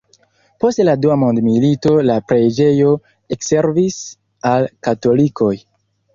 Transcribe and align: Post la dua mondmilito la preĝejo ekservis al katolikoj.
Post 0.63 0.79
la 0.85 0.95
dua 1.03 1.17
mondmilito 1.23 1.91
la 2.11 2.15
preĝejo 2.31 2.95
ekservis 3.37 4.01
al 4.55 4.69
katolikoj. 4.91 5.55